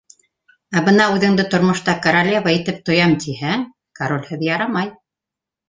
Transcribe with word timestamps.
Ә 0.79 0.81
бына 0.87 1.05
үҙеңде 1.17 1.45
был 1.45 1.51
тормошта 1.51 1.95
королева 2.07 2.55
итеп 2.57 2.81
тоям 2.89 3.15
тиһәң, 3.27 3.69
королһеҙ 4.03 4.49
ярамай! 4.51 4.93